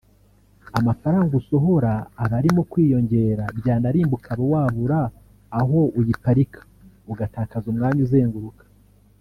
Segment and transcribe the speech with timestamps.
[0.79, 1.91] amafaranga usohora
[2.23, 4.99] aba arimo kwiyongera byanarimba ukaba wabura
[5.59, 6.59] aho uyiparika
[7.11, 8.63] ugatakaza umwanya uzenguruka